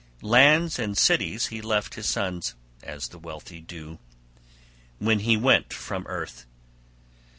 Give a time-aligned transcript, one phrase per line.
[0.23, 3.99] Lands and cities he left his sons (as the wealthy do)
[4.97, 6.47] when he went from earth.